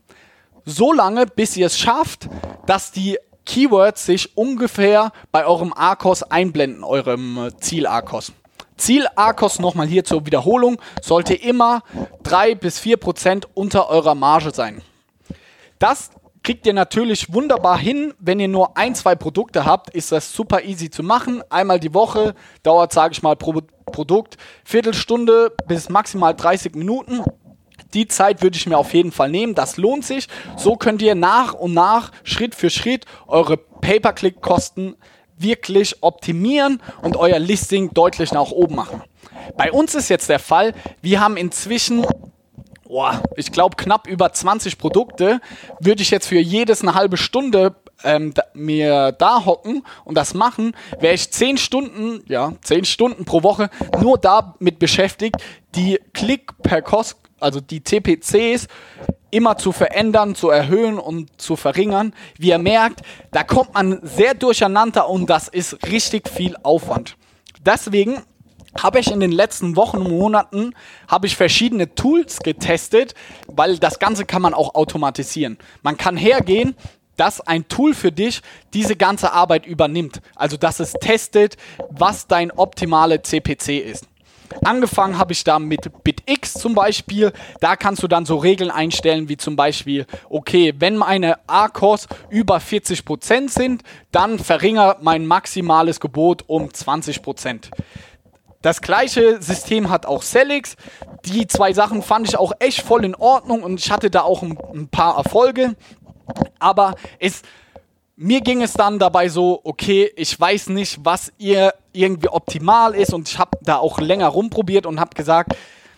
[0.65, 2.29] So lange, bis ihr es schafft,
[2.67, 7.51] dass die Keywords sich ungefähr bei eurem ARCOS einblenden, eurem äh,
[8.77, 9.07] Ziel-ARCOS.
[9.17, 11.83] Ziel-ARCOS nochmal hier zur Wiederholung, sollte immer
[12.23, 14.83] 3 bis 4 Prozent unter eurer Marge sein.
[15.79, 16.11] Das
[16.43, 18.15] kriegt ihr natürlich wunderbar hin.
[18.19, 21.43] Wenn ihr nur ein, zwei Produkte habt, ist das super easy zu machen.
[21.51, 27.23] Einmal die Woche dauert, sage ich mal, pro Produkt Viertelstunde bis maximal 30 Minuten.
[27.95, 29.55] Die Zeit würde ich mir auf jeden Fall nehmen.
[29.55, 30.29] Das lohnt sich.
[30.57, 34.97] So könnt ihr nach und nach, Schritt für Schritt, eure Pay-per-Click-Kosten
[35.39, 39.03] wirklich optimieren und euer Listing deutlich nach oben machen.
[39.57, 42.07] Bei uns ist jetzt der Fall, wir haben inzwischen
[42.89, 45.41] oh, ich glaube, knapp über 20 Produkte,
[45.81, 50.35] würde ich jetzt für jedes eine halbe Stunde ähm, da, mir da hocken und das
[50.35, 53.71] machen, wäre ich 10 Stunden, ja, 10 Stunden pro Woche
[54.01, 55.37] nur damit beschäftigt,
[55.75, 58.69] die Klick per Kost, also die CPCs
[59.37, 62.15] immer zu verändern, zu erhöhen und zu verringern.
[62.39, 67.17] Wie ihr merkt, da kommt man sehr durcheinander und das ist richtig viel Aufwand.
[67.65, 68.23] Deswegen
[68.83, 70.75] habe ich in den letzten Wochen und Monaten
[71.07, 73.15] habe ich verschiedene Tools getestet,
[73.47, 75.59] weil das Ganze kann man auch automatisieren.
[75.83, 76.75] Man kann hergehen,
[77.17, 78.41] dass ein Tool für dich
[78.73, 80.21] diese ganze Arbeit übernimmt.
[80.35, 81.57] Also dass es testet,
[81.91, 84.07] was dein optimale CPC ist.
[84.65, 87.33] Angefangen habe ich da mit BitX zum Beispiel.
[87.61, 92.59] Da kannst du dann so Regeln einstellen, wie zum Beispiel, okay, wenn meine ARCOS über
[92.59, 93.83] 40% sind,
[94.13, 97.71] dann verringere mein maximales Gebot um 20%.
[98.63, 100.77] Das gleiche System hat auch Celix.
[101.25, 104.43] Die zwei Sachen fand ich auch echt voll in Ordnung und ich hatte da auch
[104.43, 105.77] ein, ein paar Erfolge.
[106.59, 107.43] Aber es,
[108.17, 113.13] mir ging es dann dabei so, okay, ich weiß nicht, was ihr irgendwie optimal ist
[113.13, 115.55] und ich habe da auch länger rumprobiert und habe gesagt,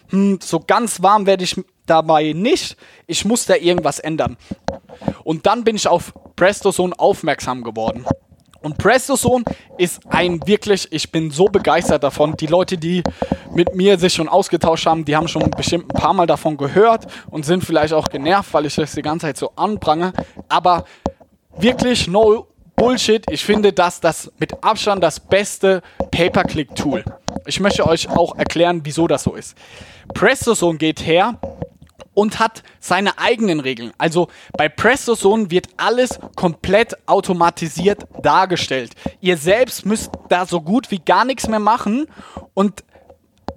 [0.09, 1.55] hm, so ganz warm werde ich
[1.87, 2.77] dabei nicht.
[3.07, 4.37] Ich muss da irgendwas ändern.
[5.23, 8.05] Und dann bin ich auf PrestoZone aufmerksam geworden.
[8.61, 9.45] Und PrestoZone
[9.77, 12.37] ist ein wirklich, ich bin so begeistert davon.
[12.37, 13.05] Die Leute, die
[13.55, 17.07] mit mir sich schon ausgetauscht haben, die haben schon bestimmt ein paar Mal davon gehört
[17.31, 20.13] und sind vielleicht auch genervt, weil ich das die ganze Zeit so anprange.
[20.49, 20.85] Aber
[21.61, 23.25] wirklich no Bullshit.
[23.31, 27.05] Ich finde das das mit Abstand das beste Pay-per-Click-Tool.
[27.47, 29.57] Ich möchte euch auch erklären, wieso das so ist.
[30.15, 31.39] PrestoZone geht her
[32.15, 33.93] und hat seine eigenen Regeln.
[33.99, 38.93] Also bei PrestoZone wird alles komplett automatisiert dargestellt.
[39.21, 42.07] Ihr selbst müsst da so gut wie gar nichts mehr machen
[42.55, 42.85] und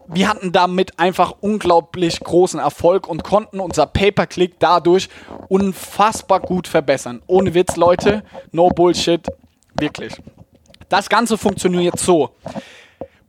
[0.07, 5.09] wir hatten damit einfach unglaublich großen Erfolg und konnten unser Pay-per-Click dadurch
[5.47, 7.21] unfassbar gut verbessern.
[7.27, 9.25] Ohne Witz, Leute, no Bullshit,
[9.75, 10.13] wirklich.
[10.89, 12.31] Das Ganze funktioniert so.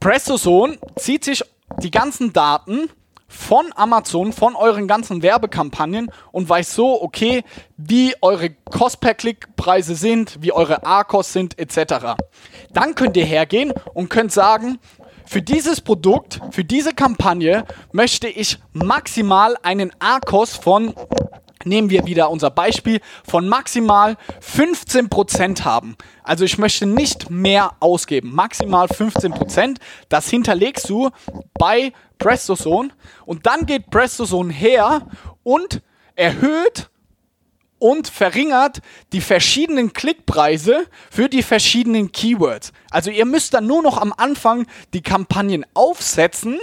[0.00, 1.44] PrestoZone zieht sich
[1.78, 2.90] die ganzen Daten
[3.32, 7.44] von Amazon, von euren ganzen Werbekampagnen und weiß so, okay,
[7.76, 12.16] wie eure Cost-per-Click-Preise sind, wie eure A-Kost sind, etc.
[12.72, 14.78] Dann könnt ihr hergehen und könnt sagen,
[15.32, 20.94] für dieses Produkt, für diese Kampagne möchte ich maximal einen A-Kost von
[21.64, 25.96] nehmen wir wieder unser Beispiel von maximal 15% haben.
[26.22, 29.78] Also ich möchte nicht mehr ausgeben, maximal 15%.
[30.10, 31.08] Das hinterlegst du
[31.54, 32.90] bei PrestoZone
[33.24, 35.06] und dann geht PrestoZone her
[35.44, 35.80] und
[36.14, 36.90] erhöht
[37.82, 38.80] und verringert
[39.12, 42.72] die verschiedenen Klickpreise für die verschiedenen Keywords.
[42.92, 46.60] Also ihr müsst dann nur noch am Anfang die Kampagnen aufsetzen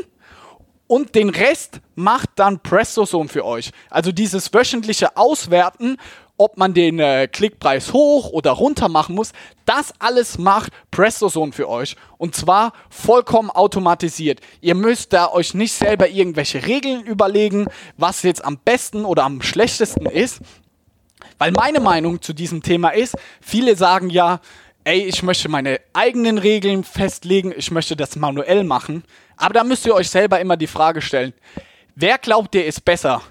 [0.87, 3.71] und den Rest macht dann PrestoZone für euch.
[3.89, 5.97] Also dieses wöchentliche Auswerten,
[6.37, 9.33] ob man den äh, Klickpreis hoch oder runter machen muss,
[9.65, 11.97] das alles macht PrestoZone für euch.
[12.17, 14.39] Und zwar vollkommen automatisiert.
[14.61, 19.41] Ihr müsst da euch nicht selber irgendwelche Regeln überlegen, was jetzt am besten oder am
[19.41, 20.39] schlechtesten ist.
[21.39, 24.41] Weil meine Meinung zu diesem Thema ist, viele sagen ja,
[24.83, 29.03] ey, ich möchte meine eigenen Regeln festlegen, ich möchte das manuell machen.
[29.37, 31.33] Aber da müsst ihr euch selber immer die Frage stellen,
[31.95, 33.21] wer glaubt ihr ist besser?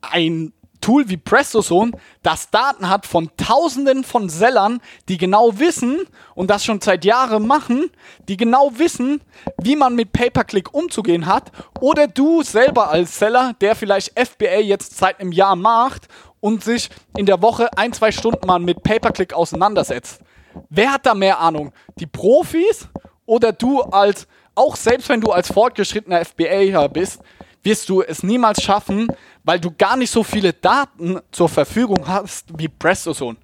[0.00, 6.00] Ein Tool wie PrestoZone, das Daten hat von Tausenden von Sellern, die genau wissen
[6.34, 7.90] und das schon seit Jahren machen,
[8.28, 9.22] die genau wissen,
[9.62, 14.98] wie man mit Pay-per-Click umzugehen hat, oder du selber als Seller, der vielleicht FBA jetzt
[14.98, 16.08] seit einem Jahr macht
[16.44, 20.20] und sich in der Woche ein, zwei Stunden mal mit Pay-per-Click auseinandersetzt.
[20.68, 21.72] Wer hat da mehr Ahnung?
[21.98, 22.86] Die Profis
[23.24, 27.22] oder du als, auch selbst wenn du als fortgeschrittener FBA bist,
[27.62, 29.08] wirst du es niemals schaffen,
[29.42, 33.38] weil du gar nicht so viele Daten zur Verfügung hast wie PrestoZone.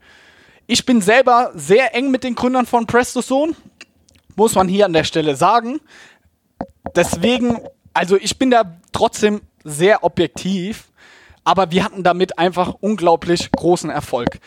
[0.66, 3.54] Ich bin selber sehr eng mit den Gründern von PrestoZone,
[4.36, 5.80] muss man hier an der Stelle sagen.
[6.94, 7.60] Deswegen,
[7.94, 10.89] also ich bin da trotzdem sehr objektiv,
[11.50, 14.38] aber wir hatten damit einfach unglaublich großen Erfolg.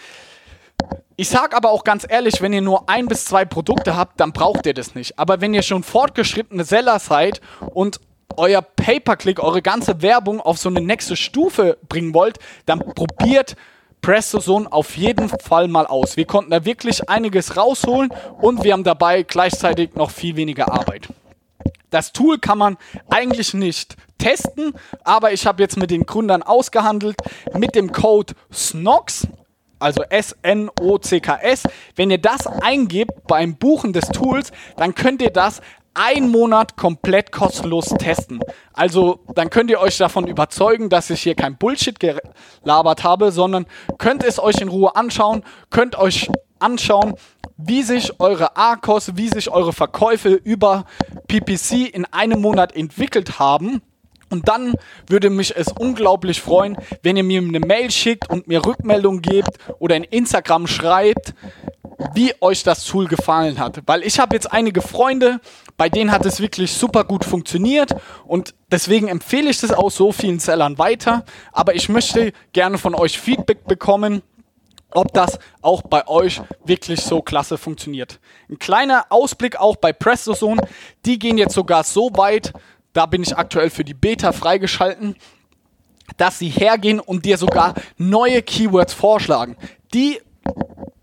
[1.18, 4.32] Ich sage aber auch ganz ehrlich, wenn ihr nur ein bis zwei Produkte habt, dann
[4.32, 5.20] braucht ihr das nicht.
[5.20, 7.42] Aber wenn ihr schon fortgeschrittene Seller seid
[7.74, 8.00] und
[8.38, 13.58] euer Pay-per-Click, eure ganze Werbung auf so eine nächste Stufe bringen wollt, dann probiert
[14.02, 16.16] PrestoZone auf jeden Fall mal aus.
[16.16, 21.10] Wir konnten da wirklich einiges rausholen und wir haben dabei gleichzeitig noch viel weniger Arbeit.
[21.94, 22.78] Das Tool kann man
[23.12, 27.18] eigentlich nicht testen, aber ich habe jetzt mit den Gründern ausgehandelt
[27.54, 29.28] mit dem Code SNOX,
[29.78, 31.64] also S-N-O-C-K-S.
[31.96, 35.62] Wenn ihr das eingebt beim Buchen des Tools, dann könnt ihr das
[35.94, 38.40] einen Monat komplett kostenlos testen.
[38.74, 43.68] Also dann könnt ihr euch davon überzeugen, dass ich hier kein Bullshit gelabert habe, sondern
[44.00, 46.32] könnt es euch in Ruhe anschauen, könnt euch
[46.64, 47.14] anschauen,
[47.58, 50.86] wie sich eure ARCOS, wie sich eure Verkäufe über
[51.28, 53.82] PPC in einem Monat entwickelt haben.
[54.30, 54.74] Und dann
[55.08, 59.52] würde mich es unglaublich freuen, wenn ihr mir eine Mail schickt und mir Rückmeldung gebt
[59.78, 61.36] oder in Instagram schreibt,
[62.16, 63.82] wie euch das Tool gefallen hat.
[63.86, 65.40] Weil ich habe jetzt einige Freunde,
[65.78, 67.96] bei denen hat es wirklich super gut funktioniert
[68.26, 71.26] und deswegen empfehle ich das auch so vielen Sellern weiter.
[71.52, 74.24] Aber ich möchte gerne von euch Feedback bekommen,
[74.96, 78.20] ob das auch bei euch wirklich so klasse funktioniert.
[78.50, 80.62] Ein kleiner Ausblick auch bei PrestoZone.
[81.06, 82.54] Die gehen jetzt sogar so weit,
[82.94, 85.16] da bin ich aktuell für die Beta freigeschalten,
[86.18, 89.58] dass sie hergehen und dir sogar neue Keywords vorschlagen.
[89.94, 90.22] Die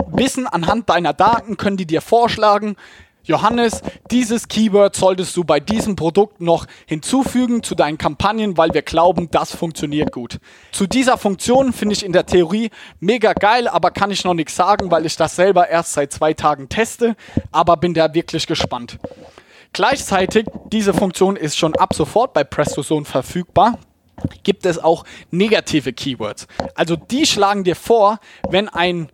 [0.06, 2.76] wissen anhand deiner Daten, können die dir vorschlagen,
[3.24, 8.82] Johannes, dieses Keyword solltest du bei diesem Produkt noch hinzufügen zu deinen Kampagnen, weil wir
[8.82, 10.38] glauben, das funktioniert gut.
[10.72, 14.56] Zu dieser Funktion finde ich in der Theorie mega geil, aber kann ich noch nichts
[14.56, 17.14] sagen, weil ich das selber erst seit zwei Tagen teste,
[17.52, 18.98] aber bin da wirklich gespannt.
[19.72, 23.78] Gleichzeitig, diese Funktion ist schon ab sofort bei PrestoZone verfügbar
[24.42, 26.46] gibt es auch negative Keywords.
[26.74, 28.18] Also die schlagen dir vor,
[28.50, 29.08] wenn ein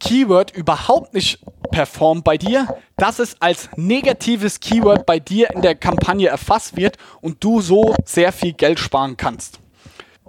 [0.00, 5.74] Keyword überhaupt nicht performt bei dir, dass es als negatives Keyword bei dir in der
[5.74, 9.60] Kampagne erfasst wird und du so sehr viel Geld sparen kannst.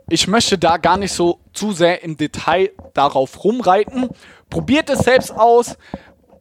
[0.09, 4.09] Ich möchte da gar nicht so zu sehr im Detail darauf rumreiten.
[4.49, 5.77] Probiert es selbst aus,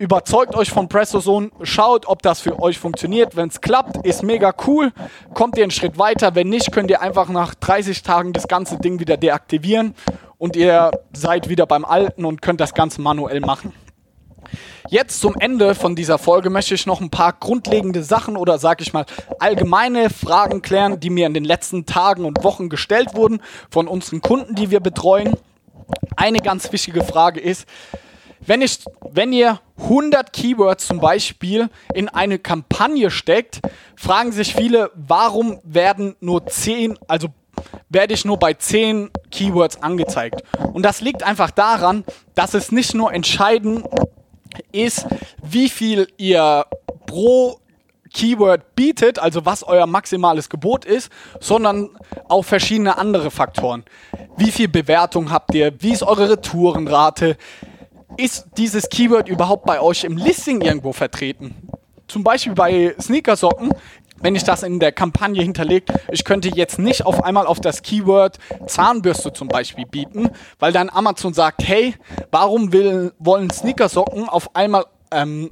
[0.00, 3.36] überzeugt euch von PrestoZone, schaut, ob das für euch funktioniert.
[3.36, 4.92] Wenn es klappt, ist mega cool.
[5.34, 6.34] Kommt ihr einen Schritt weiter.
[6.34, 9.94] Wenn nicht, könnt ihr einfach nach 30 Tagen das ganze Ding wieder deaktivieren
[10.38, 13.74] und ihr seid wieder beim Alten und könnt das Ganze manuell machen.
[14.88, 18.80] Jetzt zum Ende von dieser Folge möchte ich noch ein paar grundlegende Sachen oder sag
[18.80, 19.04] ich mal
[19.38, 24.22] allgemeine Fragen klären, die mir in den letzten Tagen und Wochen gestellt wurden von unseren
[24.22, 25.34] Kunden, die wir betreuen.
[26.16, 27.66] Eine ganz wichtige Frage ist,
[28.40, 33.60] wenn, ich, wenn ihr 100 Keywords zum Beispiel in eine Kampagne steckt,
[33.96, 37.28] fragen sich viele, warum werden nur 10, also
[37.88, 40.42] werde ich nur bei 10 Keywords angezeigt.
[40.72, 43.84] Und das liegt einfach daran, dass es nicht nur entscheidend
[44.72, 45.06] ist,
[45.42, 46.64] wie viel ihr
[47.06, 47.60] pro
[48.12, 51.90] Keyword bietet, also was euer maximales Gebot ist, sondern
[52.28, 53.84] auch verschiedene andere Faktoren.
[54.36, 55.72] Wie viel Bewertung habt ihr?
[55.80, 57.36] Wie ist eure Retourenrate?
[58.16, 61.54] Ist dieses Keyword überhaupt bei euch im Listing irgendwo vertreten?
[62.08, 63.72] Zum Beispiel bei Sneakersocken
[64.20, 67.82] wenn ich das in der Kampagne hinterlegt, ich könnte jetzt nicht auf einmal auf das
[67.82, 71.94] Keyword Zahnbürste zum Beispiel bieten, weil dann Amazon sagt, hey,
[72.30, 75.48] warum will, wollen Sneakersocken auf einmal ähm,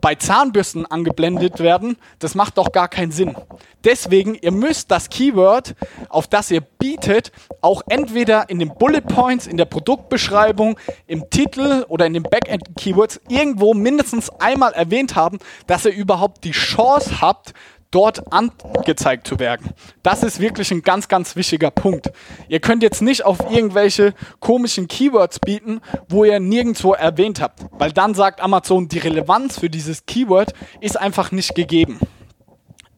[0.00, 3.36] bei Zahnbürsten angeblendet werden, das macht doch gar keinen Sinn.
[3.84, 5.74] Deswegen, ihr müsst das Keyword,
[6.08, 11.84] auf das ihr bietet, auch entweder in den Bullet Points, in der Produktbeschreibung, im Titel
[11.88, 17.54] oder in den Backend-Keywords irgendwo mindestens einmal erwähnt haben, dass ihr überhaupt die Chance habt,
[17.92, 19.70] dort angezeigt zu werden.
[20.02, 22.10] Das ist wirklich ein ganz, ganz wichtiger Punkt.
[22.48, 27.92] Ihr könnt jetzt nicht auf irgendwelche komischen Keywords bieten, wo ihr nirgendwo erwähnt habt, weil
[27.92, 32.00] dann sagt Amazon, die Relevanz für dieses Keyword ist einfach nicht gegeben.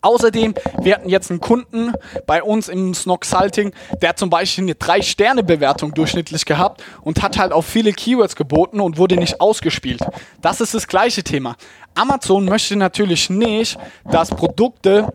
[0.05, 1.93] Außerdem, wir hatten jetzt einen Kunden
[2.27, 7.53] bei uns im Snoxalting, der hat zum Beispiel eine 3-Sterne-Bewertung durchschnittlich gehabt und hat halt
[7.53, 10.03] auf viele Keywords geboten und wurde nicht ausgespielt.
[10.43, 11.57] Das ist das gleiche Thema.
[11.95, 15.11] Amazon möchte natürlich nicht, dass Produkte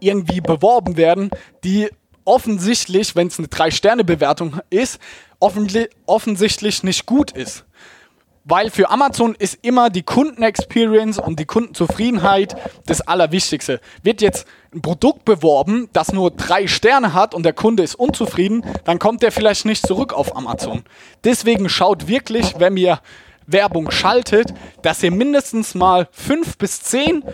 [0.00, 1.30] irgendwie beworben werden,
[1.64, 1.88] die
[2.26, 4.98] offensichtlich, wenn es eine 3-Sterne-Bewertung ist,
[6.06, 7.64] offensichtlich nicht gut ist.
[8.44, 13.80] Weil für Amazon ist immer die Kundenexperience und die Kundenzufriedenheit das Allerwichtigste.
[14.02, 18.62] Wird jetzt ein Produkt beworben, das nur drei Sterne hat und der Kunde ist unzufrieden,
[18.84, 20.84] dann kommt der vielleicht nicht zurück auf Amazon.
[21.24, 23.00] Deswegen schaut wirklich, wenn ihr
[23.46, 27.24] Werbung schaltet, dass ihr mindestens mal fünf bis zehn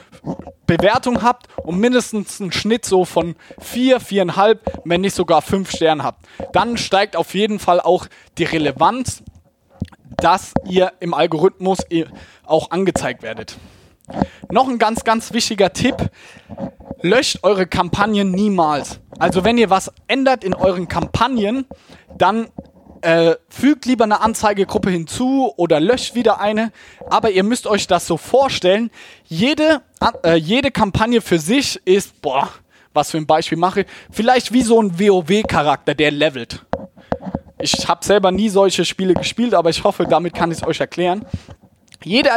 [0.66, 6.04] Bewertungen habt und mindestens einen Schnitt so von vier, viereinhalb, wenn nicht sogar fünf Sterne
[6.04, 6.24] habt.
[6.52, 8.06] Dann steigt auf jeden Fall auch
[8.38, 9.22] die Relevanz
[10.20, 11.78] dass ihr im Algorithmus
[12.44, 13.56] auch angezeigt werdet.
[14.50, 16.10] Noch ein ganz, ganz wichtiger Tipp.
[17.02, 19.00] Löscht eure Kampagnen niemals.
[19.18, 21.66] Also wenn ihr was ändert in euren Kampagnen,
[22.16, 22.48] dann
[23.02, 26.72] äh, fügt lieber eine Anzeigegruppe hinzu oder löscht wieder eine.
[27.08, 28.90] Aber ihr müsst euch das so vorstellen.
[29.24, 29.82] Jede,
[30.24, 32.48] äh, jede Kampagne für sich ist, boah,
[32.92, 36.64] was für ein Beispiel mache, vielleicht wie so ein WoW-Charakter, der levelt.
[37.62, 40.80] Ich habe selber nie solche Spiele gespielt, aber ich hoffe, damit kann ich es euch
[40.80, 41.26] erklären.
[42.02, 42.30] Jede,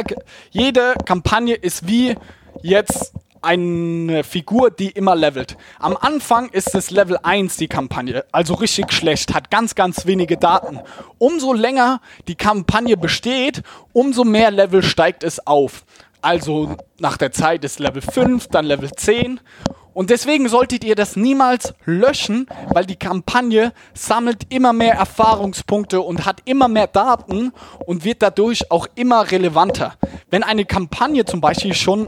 [0.51, 2.15] jede Kampagne ist wie
[2.61, 5.57] jetzt eine Figur, die immer levelt.
[5.79, 10.37] Am Anfang ist es Level 1 die Kampagne, also richtig schlecht, hat ganz, ganz wenige
[10.37, 10.79] Daten.
[11.17, 13.61] Umso länger die Kampagne besteht,
[13.91, 15.83] umso mehr Level steigt es auf.
[16.21, 19.41] Also nach der Zeit ist Level 5, dann Level 10
[19.93, 26.25] und deswegen solltet ihr das niemals löschen, weil die Kampagne sammelt immer mehr Erfahrungspunkte und
[26.25, 27.51] hat immer mehr Daten
[27.85, 29.95] und wird dadurch auch immer relevanter.
[30.29, 32.07] Wenn eine Kampagne zum Beispiel schon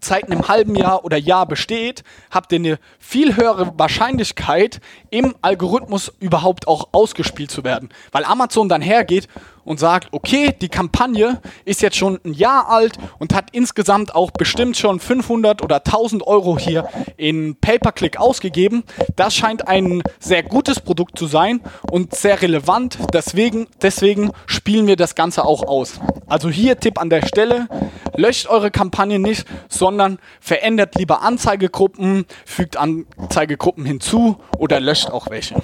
[0.00, 4.80] seit einem halben Jahr oder Jahr besteht, habt ihr eine viel höhere Wahrscheinlichkeit,
[5.10, 7.88] im Algorithmus überhaupt auch ausgespielt zu werden.
[8.12, 9.28] Weil Amazon dann hergeht
[9.66, 14.30] und sagt, okay, die Kampagne ist jetzt schon ein Jahr alt und hat insgesamt auch
[14.30, 18.84] bestimmt schon 500 oder 1000 Euro hier in Pay-per-Click ausgegeben.
[19.16, 21.60] Das scheint ein sehr gutes Produkt zu sein
[21.90, 22.96] und sehr relevant.
[23.12, 26.00] Deswegen, deswegen spielen wir das Ganze auch aus.
[26.28, 27.68] Also hier Tipp an der Stelle,
[28.14, 35.56] löscht eure Kampagne nicht, sondern verändert lieber Anzeigegruppen, fügt Anzeigegruppen hinzu oder löscht auch welche.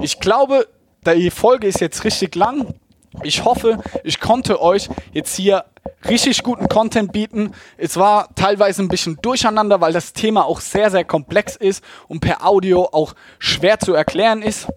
[0.00, 0.68] Ich glaube,
[1.06, 2.74] die Folge ist jetzt richtig lang.
[3.22, 5.64] Ich hoffe, ich konnte euch jetzt hier
[6.08, 7.52] richtig guten Content bieten.
[7.76, 12.20] Es war teilweise ein bisschen durcheinander, weil das Thema auch sehr, sehr komplex ist und
[12.20, 14.68] per Audio auch schwer zu erklären ist.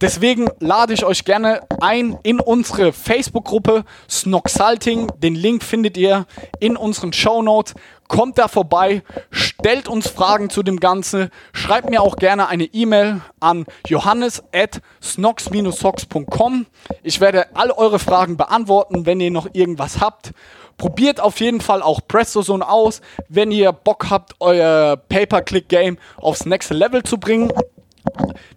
[0.00, 5.08] Deswegen lade ich euch gerne ein in unsere Facebook-Gruppe Snoxalting.
[5.18, 6.26] Den Link findet ihr
[6.60, 7.74] in unseren Show Notes.
[8.08, 13.20] Kommt da vorbei, stellt uns Fragen zu dem Ganzen, schreibt mir auch gerne eine E-Mail
[13.38, 16.66] an johannes at snox-socks.com.
[17.02, 20.32] Ich werde all eure Fragen beantworten, wenn ihr noch irgendwas habt.
[20.78, 26.74] Probiert auf jeden Fall auch PrestoZone aus, wenn ihr Bock habt, euer Pay-Per-Click-Game aufs nächste
[26.74, 27.52] Level zu bringen.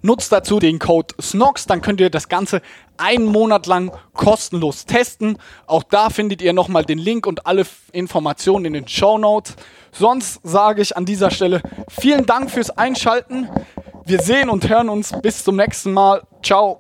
[0.02, 2.62] Nutzt dazu den Code SNOX, dann könnt ihr das Ganze
[2.98, 5.38] einen Monat lang kostenlos testen.
[5.68, 9.56] Auch da findet ihr nochmal den Link und alle Informationen in den Show Notes.
[9.92, 13.50] Sonst sage ich an dieser Stelle vielen Dank fürs Einschalten.
[14.06, 16.22] Wir sehen und hören uns bis zum nächsten Mal.
[16.44, 16.80] Ciao.